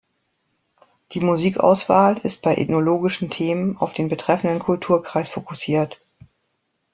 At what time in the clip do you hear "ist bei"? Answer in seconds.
2.23-2.55